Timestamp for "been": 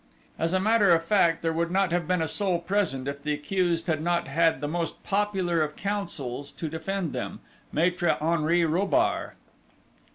2.07-2.23